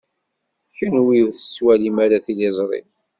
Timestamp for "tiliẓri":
2.25-2.81